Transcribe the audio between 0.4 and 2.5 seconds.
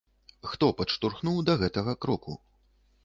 Хто падштурхнуў да гэтага кроку?